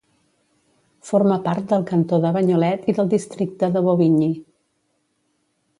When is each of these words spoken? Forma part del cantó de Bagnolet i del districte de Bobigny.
Forma 1.09 1.37
part 1.49 1.67
del 1.73 1.85
cantó 1.91 2.19
de 2.23 2.33
Bagnolet 2.39 2.89
i 2.93 2.95
del 3.01 3.13
districte 3.15 3.73
de 3.77 3.87
Bobigny. 3.89 4.29